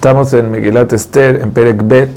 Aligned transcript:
Estamos 0.00 0.32
en 0.32 0.50
Megilat 0.50 0.90
Esther, 0.94 1.42
en 1.42 1.50
Perek 1.50 1.86
Bet, 1.86 2.08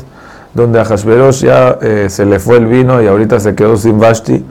donde 0.53 0.79
a 0.79 0.85
Hashverosh 0.85 1.43
ya 1.43 1.77
eh, 1.81 2.05
se 2.09 2.25
le 2.25 2.39
fue 2.39 2.55
el 2.55 2.65
vino 2.65 3.01
y 3.01 3.07
ahorita 3.07 3.41
se 3.41 3.55
quedó 3.55 3.75
sin 3.75 3.99
Vashti. 3.99 4.45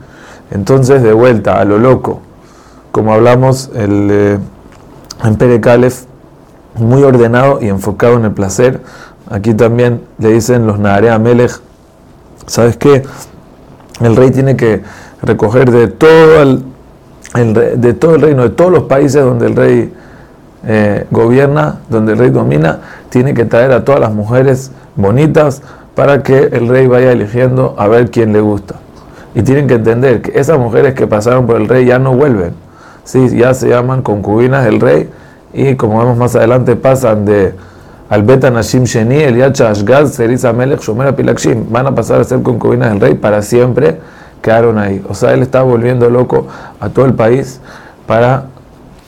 Entonces, 0.50 1.02
de 1.02 1.14
vuelta, 1.14 1.58
a 1.58 1.64
lo 1.64 1.78
loco, 1.78 2.20
como 2.90 3.14
hablamos 3.14 3.70
el, 3.74 4.08
eh, 4.10 4.38
en 5.24 5.36
Perek 5.36 5.66
Aleph, 5.66 6.02
muy 6.74 7.02
ordenado 7.04 7.58
y 7.62 7.68
enfocado 7.68 8.18
en 8.18 8.26
el 8.26 8.32
placer. 8.32 8.82
Aquí 9.30 9.54
también 9.54 10.02
le 10.18 10.28
dicen 10.28 10.66
los 10.66 10.78
Narea 10.78 11.18
Melech, 11.18 11.58
¿sabes 12.46 12.76
qué? 12.76 13.02
El 14.02 14.14
rey 14.14 14.30
tiene 14.30 14.56
que 14.56 14.82
recoger 15.22 15.70
de 15.70 15.88
todo 15.88 16.42
el, 16.42 16.64
de 17.80 17.94
todo 17.94 18.14
el 18.14 18.20
reino, 18.20 18.42
de 18.42 18.50
todos 18.50 18.70
los 18.70 18.82
países 18.82 19.24
donde 19.24 19.46
el 19.46 19.56
rey 19.56 19.92
eh, 20.66 21.06
gobierna, 21.10 21.80
donde 21.88 22.12
el 22.12 22.18
rey 22.18 22.30
domina, 22.30 22.78
tiene 23.08 23.34
que 23.34 23.44
traer 23.44 23.72
a 23.72 23.84
todas 23.84 24.00
las 24.00 24.12
mujeres 24.12 24.70
bonitas 24.96 25.62
para 25.94 26.22
que 26.22 26.38
el 26.52 26.68
rey 26.68 26.86
vaya 26.86 27.12
eligiendo 27.12 27.74
a 27.78 27.88
ver 27.88 28.10
quién 28.10 28.32
le 28.32 28.40
gusta. 28.40 28.76
Y 29.34 29.42
tienen 29.42 29.66
que 29.66 29.74
entender 29.74 30.22
que 30.22 30.38
esas 30.38 30.58
mujeres 30.58 30.94
que 30.94 31.06
pasaron 31.06 31.46
por 31.46 31.56
el 31.56 31.68
rey 31.68 31.86
ya 31.86 31.98
no 31.98 32.14
vuelven. 32.14 32.54
¿sí? 33.04 33.36
Ya 33.36 33.54
se 33.54 33.68
llaman 33.68 34.02
concubinas 34.02 34.64
del 34.64 34.80
rey 34.80 35.08
y 35.52 35.74
como 35.76 35.98
vemos 35.98 36.16
más 36.16 36.34
adelante 36.36 36.76
pasan 36.76 37.24
de 37.24 37.54
al 38.08 38.22
Beta 38.24 38.50
Nashim 38.50 38.84
Sheni, 38.84 39.22
el 39.22 39.36
Yacha 39.38 39.70
Ashgaz, 39.70 40.14
Serisa 40.14 40.52
Melech, 40.52 40.80
Shomera 40.82 41.16
Pilakshim. 41.16 41.70
Van 41.70 41.86
a 41.86 41.94
pasar 41.94 42.20
a 42.20 42.24
ser 42.24 42.42
concubinas 42.42 42.90
del 42.90 43.00
rey 43.00 43.14
para 43.14 43.40
siempre. 43.40 43.98
Quedaron 44.42 44.78
ahí. 44.78 45.02
O 45.08 45.14
sea, 45.14 45.32
él 45.32 45.40
está 45.40 45.62
volviendo 45.62 46.10
loco 46.10 46.46
a 46.78 46.90
todo 46.90 47.06
el 47.06 47.14
país 47.14 47.58
para 48.06 48.46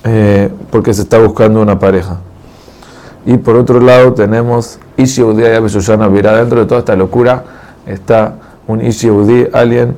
eh, 0.05 0.51
porque 0.71 0.95
se 0.95 1.03
está 1.03 1.19
buscando 1.19 1.61
una 1.61 1.79
pareja. 1.79 2.19
Y 3.27 3.39
por 3.39 3.57
otro 3.57 3.81
lado 3.81 4.13
tenemos 4.13 4.79
Ishi 4.97 5.23
Udi 5.23 5.43
Shoshana 5.69 6.09
Virá. 6.09 6.37
Dentro 6.37 6.61
de 6.61 6.67
toda 6.67 6.81
esta 6.81 6.95
locura 6.95 7.45
está 7.87 8.35
un 8.67 8.85
Ishi 8.85 9.11
Udi, 9.11 9.49
alguien 9.53 9.97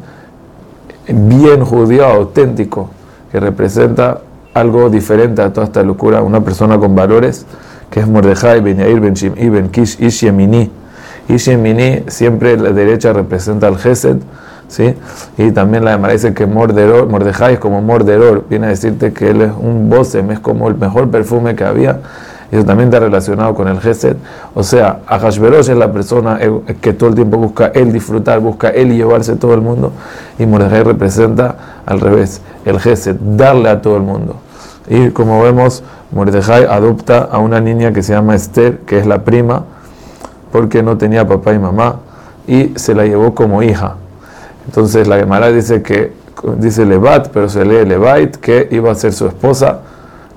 bien 1.08 1.64
judío, 1.64 2.04
auténtico, 2.04 2.90
que 3.30 3.40
representa 3.40 4.20
algo 4.54 4.88
diferente 4.88 5.42
a 5.42 5.52
toda 5.52 5.66
esta 5.66 5.82
locura, 5.82 6.22
una 6.22 6.40
persona 6.40 6.78
con 6.78 6.94
valores, 6.94 7.44
que 7.90 8.00
es 8.00 8.08
Mordejai 8.08 8.60
Ben 8.60 8.78
Yair 8.78 9.00
Ben 9.00 9.14
Shim'i 9.14 9.48
Ben 9.48 9.68
Kish 9.70 10.00
Ishi 10.00 10.28
Emini. 10.28 10.70
Ishi 11.28 11.56
siempre 12.06 12.56
la 12.56 12.70
derecha 12.70 13.12
representa 13.12 13.66
al 13.66 13.76
Gesed, 13.78 14.18
¿sí? 14.68 14.94
Y 15.36 15.52
también 15.52 15.84
la 15.84 15.92
demás 15.92 16.12
dice 16.12 16.34
que 16.34 16.46
Mordejai 16.46 17.54
es 17.54 17.58
como 17.58 17.82
Morderor, 17.82 18.44
viene 18.48 18.66
a 18.66 18.68
decirte 18.70 19.12
que 19.12 19.30
él 19.30 19.42
es 19.42 19.52
un 19.58 19.88
bosem, 19.88 20.30
es 20.30 20.40
como 20.40 20.68
el 20.68 20.76
mejor 20.76 21.10
perfume 21.10 21.54
que 21.54 21.64
había. 21.64 22.00
Eso 22.50 22.64
también 22.64 22.88
está 22.88 23.00
relacionado 23.00 23.54
con 23.54 23.66
el 23.66 23.80
Gesed. 23.80 24.16
O 24.54 24.62
sea, 24.62 25.00
Ahashverosh 25.08 25.68
es 25.68 25.76
la 25.76 25.92
persona 25.92 26.38
que 26.80 26.92
todo 26.92 27.08
el 27.08 27.16
tiempo 27.16 27.38
busca 27.38 27.66
él 27.74 27.92
disfrutar, 27.92 28.38
busca 28.38 28.68
él 28.68 28.94
llevarse 28.96 29.34
todo 29.34 29.54
el 29.54 29.62
mundo. 29.62 29.92
Y 30.38 30.46
Mordejai 30.46 30.84
representa 30.84 31.56
al 31.84 32.00
revés, 32.00 32.40
el 32.64 32.78
Gesed, 32.78 33.16
darle 33.20 33.68
a 33.68 33.82
todo 33.82 33.96
el 33.96 34.02
mundo. 34.02 34.36
Y 34.88 35.10
como 35.10 35.42
vemos, 35.42 35.82
Mordejai 36.12 36.64
adopta 36.64 37.28
a 37.30 37.38
una 37.38 37.60
niña 37.60 37.92
que 37.92 38.04
se 38.04 38.12
llama 38.12 38.36
Esther, 38.36 38.78
que 38.86 39.00
es 39.00 39.06
la 39.06 39.24
prima, 39.24 39.64
porque 40.52 40.84
no 40.84 40.96
tenía 40.96 41.26
papá 41.26 41.52
y 41.52 41.58
mamá, 41.58 41.96
y 42.46 42.72
se 42.76 42.94
la 42.94 43.04
llevó 43.04 43.34
como 43.34 43.64
hija. 43.64 43.96
Entonces 44.66 45.06
la 45.06 45.16
Gemara 45.18 45.50
dice 45.50 45.82
que 45.82 46.12
dice 46.58 46.84
Levat, 46.84 47.28
pero 47.28 47.48
se 47.48 47.64
lee 47.64 47.84
Levait, 47.84 48.36
que 48.36 48.68
iba 48.70 48.90
a 48.90 48.94
ser 48.94 49.12
su 49.12 49.26
esposa. 49.26 49.80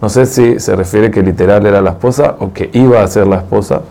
No 0.02 0.10
sé 0.10 0.26
si 0.26 0.60
se 0.60 0.76
refiere 0.76 1.12
que 1.12 1.22
literal 1.22 1.66
era 1.66 1.82
la 1.82 1.92
esposa 1.92 2.36
o 2.40 2.54
que 2.54 2.70
iba 2.74 3.02
a 3.02 3.08
ser 3.08 3.28
la 3.28 3.38
esposa. 3.38 3.82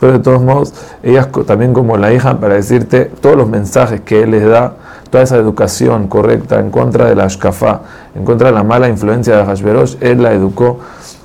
Pero 0.00 0.14
de 0.14 0.18
todos 0.18 0.42
modos, 0.42 0.74
ella 1.02 1.28
también 1.46 1.72
como 1.72 1.96
la 1.96 2.12
hija 2.12 2.38
para 2.38 2.54
decirte 2.54 3.06
todos 3.20 3.36
los 3.36 3.48
mensajes 3.48 4.00
que 4.00 4.22
él 4.22 4.32
les 4.32 4.46
da, 4.46 4.74
toda 5.10 5.22
esa 5.22 5.36
educación 5.36 6.08
correcta 6.08 6.58
en 6.58 6.70
contra 6.70 7.06
de 7.06 7.14
la 7.14 7.24
Ashkafa, 7.24 7.80
en 8.14 8.24
contra 8.24 8.48
de 8.48 8.54
la 8.54 8.64
mala 8.64 8.88
influencia 8.88 9.36
de 9.36 9.44
Hashverosh, 9.44 9.96
él 10.00 10.22
la 10.22 10.32
educó 10.32 10.78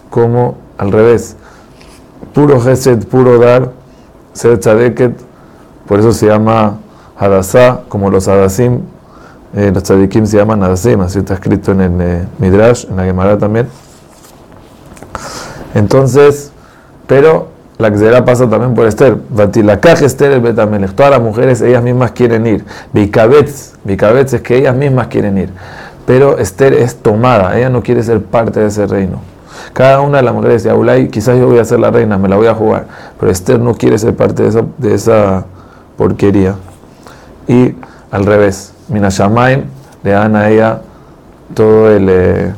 como 0.10 0.58
al 0.78 0.92
revés. 0.92 1.36
Puro 2.34 2.62
Gesed, 2.62 3.08
puro 3.08 3.40
dar, 3.40 3.72
ser 4.34 4.60
tzadeket, 4.60 5.14
por 5.88 6.00
eso 6.00 6.12
se 6.12 6.28
llama 6.28 6.78
Hadassah, 7.20 7.82
como 7.90 8.10
los 8.10 8.28
Hadasim, 8.28 8.80
eh, 9.54 9.72
los 9.74 9.84
tzadikim 9.84 10.26
se 10.26 10.38
llaman 10.38 10.64
Hadasim, 10.64 11.02
así 11.02 11.20
está 11.20 11.34
escrito 11.34 11.74
en 11.74 11.82
el 11.82 12.02
eh, 12.02 12.28
Midrash, 12.40 12.86
en 12.90 12.96
la 12.96 13.04
Gemara 13.04 13.38
también. 13.38 13.68
Entonces, 15.76 16.52
pero 17.08 17.50
la 17.78 17.90
Xera 17.96 18.26
pasa 18.26 18.50
también 18.50 18.74
por 18.74 18.86
Esther. 18.86 19.18
Vatilakaj 19.30 20.04
Esther 20.04 20.34
el 20.34 20.42
Betamelech. 20.42 20.92
Todas 20.94 21.12
las 21.12 21.22
mujeres, 21.22 21.62
ellas 21.62 21.82
mismas 21.82 22.12
quieren 22.12 22.46
ir. 22.46 22.66
Bikabetz, 22.94 23.76
Bikabetz 23.84 24.34
es 24.34 24.42
que 24.42 24.58
ellas 24.58 24.76
mismas 24.76 25.08
quieren 25.08 25.38
ir. 25.38 25.50
Pero 26.06 26.38
Esther 26.40 26.74
es 26.74 26.98
tomada, 26.98 27.58
ella 27.58 27.70
no 27.70 27.82
quiere 27.82 28.04
ser 28.04 28.22
parte 28.22 28.60
de 28.60 28.68
ese 28.68 28.86
reino. 28.86 29.22
Cada 29.74 30.02
una 30.02 30.18
de 30.18 30.24
las 30.24 30.34
mujeres 30.34 30.64
decía, 30.64 30.76
Ulay, 30.76 31.10
quizás 31.10 31.38
yo 31.38 31.48
voy 31.48 31.60
a 31.60 31.66
ser 31.66 31.80
la 31.80 31.92
reina, 31.92 32.18
me 32.18 32.28
la 32.28 32.36
voy 32.36 32.48
a 32.48 32.54
jugar. 32.54 32.86
Pero 33.20 33.32
Esther 33.32 33.60
no 33.60 33.74
quiere 33.76 33.98
ser 33.98 34.16
parte 34.16 34.44
de 34.44 34.50
esa, 34.50 34.64
de 34.78 34.94
esa 34.94 35.46
porquería. 35.98 36.56
Y 37.50 37.76
al 38.12 38.26
revés, 38.28 38.74
Minashamaim 38.90 39.64
le 40.04 40.12
dan 40.12 40.36
a 40.36 40.50
ella 40.50 40.82
todo 41.56 41.90
el, 41.90 42.08
eh, 42.08 42.54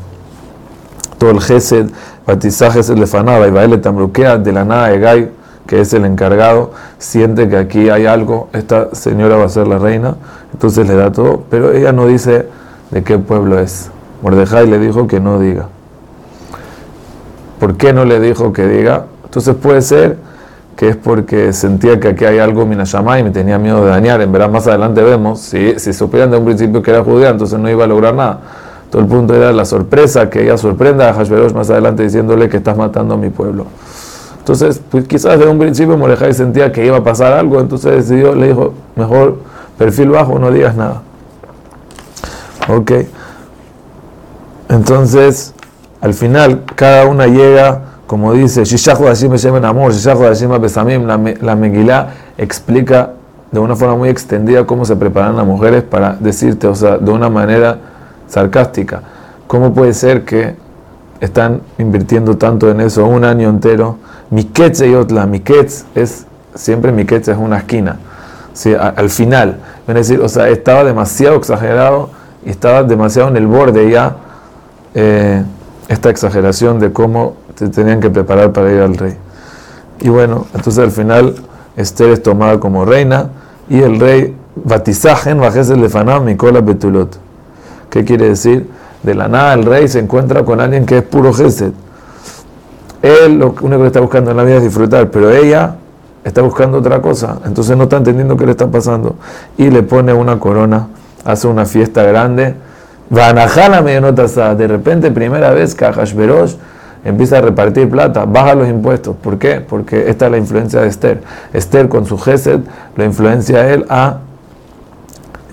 todo 1.17 1.31
el 1.31 1.39
gesed, 1.39 1.89
batizaje 2.27 2.83
se 2.83 2.93
le 2.93 3.07
fanaba 3.07 3.47
y 3.47 3.51
baile 3.51 3.77
tamruquea 3.77 4.37
de 4.37 4.51
la 4.51 4.65
nada 4.65 4.89
de 4.89 4.99
Gai, 4.99 5.31
que 5.65 5.79
es 5.79 5.93
el 5.93 6.03
encargado, 6.03 6.73
siente 6.97 7.47
que 7.47 7.55
aquí 7.55 7.89
hay 7.89 8.05
algo, 8.05 8.49
esta 8.51 8.93
señora 8.93 9.37
va 9.37 9.45
a 9.45 9.49
ser 9.49 9.65
la 9.65 9.77
reina, 9.77 10.15
entonces 10.51 10.85
le 10.85 10.95
da 10.95 11.09
todo, 11.09 11.45
pero 11.49 11.71
ella 11.71 11.93
no 11.93 12.05
dice 12.05 12.47
de 12.91 13.01
qué 13.01 13.17
pueblo 13.17 13.59
es. 13.59 13.89
Mordejai 14.21 14.67
le 14.67 14.77
dijo 14.77 15.07
que 15.07 15.21
no 15.21 15.39
diga. 15.39 15.69
¿Por 17.61 17.77
qué 17.77 17.93
no 17.93 18.03
le 18.03 18.19
dijo 18.19 18.51
que 18.51 18.67
diga? 18.67 19.05
Entonces 19.23 19.55
puede 19.55 19.81
ser 19.81 20.17
que 20.81 20.89
es 20.89 20.95
porque 20.95 21.53
sentía 21.53 21.99
que 21.99 22.07
aquí 22.07 22.25
hay 22.25 22.39
algo 22.39 22.65
Minashamay 22.65 23.21
y 23.21 23.23
me 23.25 23.29
tenía 23.29 23.59
miedo 23.59 23.85
de 23.85 23.91
dañar. 23.91 24.19
En 24.19 24.31
verdad, 24.31 24.49
más 24.49 24.65
adelante 24.65 25.03
vemos, 25.03 25.39
si, 25.39 25.77
si 25.77 25.93
supieran 25.93 26.31
de 26.31 26.37
un 26.37 26.45
principio 26.45 26.81
que 26.81 26.89
era 26.89 27.03
judía, 27.03 27.29
entonces 27.29 27.59
no 27.59 27.69
iba 27.69 27.83
a 27.83 27.87
lograr 27.87 28.15
nada. 28.15 28.39
Todo 28.89 29.03
el 29.03 29.07
punto 29.07 29.35
era 29.35 29.53
la 29.53 29.63
sorpresa, 29.63 30.27
que 30.27 30.41
ella 30.41 30.57
sorprenda 30.57 31.07
a 31.07 31.13
Hashverosh 31.13 31.53
más 31.53 31.69
adelante 31.69 32.01
diciéndole 32.01 32.49
que 32.49 32.57
estás 32.57 32.75
matando 32.75 33.13
a 33.13 33.17
mi 33.17 33.29
pueblo. 33.29 33.67
Entonces, 34.39 34.81
pues 34.89 35.07
quizás 35.07 35.37
desde 35.37 35.51
un 35.51 35.59
principio 35.59 35.95
Mordejai 35.99 36.33
sentía 36.33 36.71
que 36.71 36.83
iba 36.83 36.97
a 36.97 37.03
pasar 37.03 37.33
algo, 37.33 37.59
entonces 37.59 38.07
decidió, 38.07 38.33
le 38.33 38.47
dijo, 38.47 38.73
mejor 38.95 39.37
perfil 39.77 40.09
bajo, 40.09 40.39
no 40.39 40.49
digas 40.49 40.75
nada. 40.75 41.03
Ok. 42.67 42.91
Entonces, 44.67 45.53
al 46.01 46.15
final 46.15 46.63
cada 46.73 47.05
una 47.05 47.27
llega, 47.27 47.81
como 48.11 48.33
dice, 48.33 48.65
la, 51.07 51.55
Megilá 51.55 52.09
explica 52.37 53.11
de 53.53 53.57
una 53.57 53.77
forma 53.77 53.95
muy 53.95 54.09
extendida 54.09 54.65
cómo 54.65 54.83
se 54.83 54.97
preparan 54.97 55.37
las 55.37 55.45
mujeres 55.45 55.83
para 55.83 56.17
decirte, 56.19 56.67
o 56.67 56.75
sea, 56.75 56.97
de 56.97 57.09
una 57.09 57.29
manera 57.29 57.77
sarcástica, 58.27 59.01
¿cómo 59.47 59.73
puede 59.73 59.93
ser 59.93 60.25
que 60.25 60.57
están 61.21 61.61
invirtiendo 61.77 62.35
tanto 62.35 62.69
en 62.69 62.81
eso 62.81 63.05
un 63.05 63.23
año 63.23 63.47
entero? 63.47 63.95
Miketz 64.29 64.81
y 64.81 64.93
otla, 64.93 65.25
Miketz 65.25 65.85
es, 65.95 66.25
siempre 66.53 66.91
Miketz 66.91 67.29
es 67.29 67.37
una 67.37 67.59
esquina, 67.59 67.95
¿sí? 68.51 68.73
al 68.77 69.09
final, 69.09 69.55
es 69.87 69.95
decir, 69.95 70.19
o 70.19 70.27
sea, 70.27 70.49
estaba 70.49 70.83
demasiado 70.83 71.37
exagerado 71.37 72.09
y 72.45 72.49
estaba 72.49 72.83
demasiado 72.83 73.29
en 73.29 73.37
el 73.37 73.47
borde 73.47 73.89
ya. 73.89 74.17
Eh, 74.95 75.43
esta 75.91 76.09
exageración 76.09 76.79
de 76.79 76.93
cómo 76.93 77.35
se 77.55 77.69
tenían 77.69 77.99
que 77.99 78.09
preparar 78.09 78.51
para 78.51 78.71
ir 78.71 78.81
al 78.81 78.97
rey. 78.97 79.15
Y 79.99 80.09
bueno, 80.09 80.47
entonces 80.53 80.83
al 80.83 80.91
final 80.91 81.35
Esther 81.75 82.11
es 82.11 82.23
tomada 82.23 82.59
como 82.59 82.85
reina 82.85 83.29
y 83.69 83.81
el 83.81 83.99
rey 83.99 84.35
Batizajen 84.55 85.39
Bajesel 85.39 85.81
Lefanam 85.81 86.25
Mikola 86.25 86.61
Betulot. 86.61 87.17
¿Qué 87.89 88.03
quiere 88.03 88.29
decir? 88.29 88.67
De 89.03 89.15
la 89.15 89.27
nada 89.27 89.53
el 89.53 89.65
rey 89.65 89.87
se 89.87 89.99
encuentra 89.99 90.43
con 90.43 90.59
alguien 90.59 90.85
que 90.85 90.99
es 90.99 91.03
puro 91.03 91.33
Gesed. 91.33 91.71
Él 93.01 93.39
lo 93.39 93.55
único 93.61 93.81
que 93.81 93.87
está 93.87 93.99
buscando 93.99 94.31
en 94.31 94.37
la 94.37 94.43
vida 94.43 94.57
es 94.57 94.63
disfrutar, 94.63 95.09
pero 95.09 95.31
ella 95.31 95.75
está 96.23 96.41
buscando 96.41 96.77
otra 96.77 97.01
cosa. 97.01 97.39
Entonces 97.45 97.75
no 97.75 97.83
está 97.83 97.97
entendiendo 97.97 98.37
qué 98.37 98.45
le 98.45 98.51
está 98.51 98.67
pasando. 98.67 99.15
Y 99.57 99.69
le 99.69 99.81
pone 99.81 100.13
una 100.13 100.39
corona, 100.39 100.87
hace 101.25 101.47
una 101.47 101.65
fiesta 101.65 102.03
grande 102.03 102.55
Vanajala 103.11 103.81
medianotasa, 103.81 104.55
de 104.55 104.67
repente, 104.67 105.11
primera 105.11 105.51
vez 105.51 105.75
que 105.75 105.83
Hashverosh 105.83 106.55
empieza 107.03 107.37
a 107.37 107.41
repartir 107.41 107.89
plata, 107.89 108.25
baja 108.25 108.55
los 108.55 108.67
impuestos. 108.67 109.15
¿Por 109.15 109.37
qué? 109.37 109.61
Porque 109.61 110.09
esta 110.09 110.25
es 110.25 110.31
la 110.31 110.37
influencia 110.37 110.81
de 110.81 110.87
Esther. 110.87 111.21
Esther 111.53 111.89
con 111.89 112.05
su 112.05 112.17
Gesed 112.17 112.61
lo 112.95 113.03
influencia 113.03 113.59
a 113.59 113.69
él 113.69 113.85
a, 113.89 114.19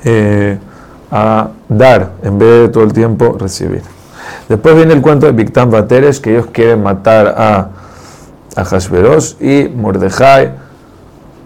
eh, 0.04 0.58
a 1.10 1.48
dar 1.68 2.10
en 2.22 2.38
vez 2.38 2.62
de 2.62 2.68
todo 2.68 2.84
el 2.84 2.92
tiempo 2.92 3.36
recibir. 3.38 3.82
Después 4.48 4.74
viene 4.76 4.92
el 4.94 5.02
cuento 5.02 5.26
de 5.26 5.32
Biktam 5.32 5.70
Bateres, 5.70 6.20
que 6.20 6.30
ellos 6.30 6.46
quieren 6.52 6.82
matar 6.82 7.34
a, 7.36 7.68
a 8.56 8.78
y 9.40 9.68
Mordejai 9.68 10.52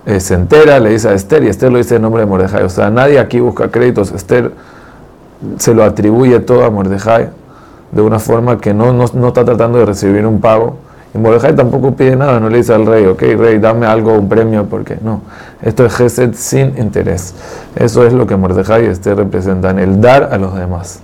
eh, 0.05 0.19
se 0.19 0.35
entera, 0.35 0.81
le 0.81 0.91
dice 0.91 1.09
a 1.09 1.13
Esther 1.13 1.45
y 1.45 1.49
Esther 1.49 1.71
lo 1.71 1.79
dice 1.79 1.97
en 1.97 2.03
nombre 2.03 2.23
de 2.23 2.27
Mordejai. 2.27 2.65
O 2.65 2.69
sea, 2.69 2.91
nadie 2.91 3.21
aquí 3.21 3.39
busca 3.39 3.71
créditos. 3.71 4.11
Esther 4.11 4.53
se 5.59 5.75
lo 5.75 5.85
atribuye 5.85 6.41
todo 6.41 6.65
a 6.65 6.71
Mordejai 6.71 7.29
de 7.93 8.03
una 8.03 8.19
forma 8.19 8.59
que 8.59 8.75
no, 8.75 8.93
no, 8.93 9.05
no 9.15 9.29
está 9.29 9.45
tratando 9.45 9.79
de 9.79 9.87
recibir 9.87 10.27
un 10.27 10.41
pago. 10.41 10.77
Y 11.15 11.19
Mordejai 11.19 11.55
tampoco 11.55 11.95
pide 11.95 12.17
nada, 12.17 12.41
no 12.41 12.49
le 12.49 12.57
dice 12.57 12.73
al 12.73 12.87
rey, 12.87 13.05
ok, 13.05 13.21
rey, 13.39 13.59
dame 13.59 13.87
algo, 13.87 14.15
un 14.15 14.29
premio, 14.29 14.65
porque 14.65 14.97
no. 15.03 15.21
Esto 15.61 15.85
es 15.85 15.95
Gesed 15.95 16.33
sin 16.35 16.79
interés. 16.79 17.35
Eso 17.77 18.07
es 18.07 18.15
lo 18.15 18.27
que 18.27 18.35
Mordejai 18.35 18.87
y 18.87 18.89
Esther 18.89 19.19
representan, 19.19 19.79
el 19.79 20.01
dar 20.01 20.31
a 20.33 20.39
los 20.39 20.55
demás. 20.55 21.01